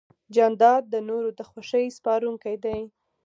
جانداد 0.35 0.83
د 0.93 0.95
نورو 1.09 1.29
د 1.37 1.39
خوښۍ 1.49 1.85
سپارونکی 1.97 2.55
دی. 2.63 2.79